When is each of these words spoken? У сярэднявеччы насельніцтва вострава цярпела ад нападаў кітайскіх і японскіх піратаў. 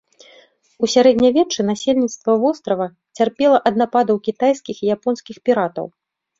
У 0.87 0.87
сярэднявеччы 0.93 1.65
насельніцтва 1.67 2.31
вострава 2.45 2.89
цярпела 3.21 3.63
ад 3.73 3.79
нападаў 3.85 4.15
кітайскіх 4.31 4.77
і 4.85 4.93
японскіх 4.99 5.37
піратаў. 5.47 5.85